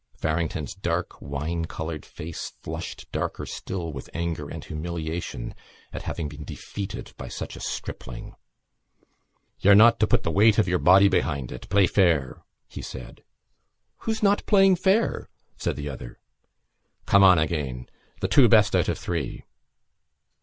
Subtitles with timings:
[0.17, 5.53] Farrington's dark wine coloured face flushed darker still with anger and humiliation
[5.93, 8.33] at having been defeated by such a stripling.
[9.59, 11.69] "You're not to put the weight of your body behind it.
[11.69, 13.21] Play fair," he said.
[13.99, 16.17] "Who's not playing fair?" said the other.
[17.05, 17.87] "Come on again.
[18.21, 19.43] The two best out of three."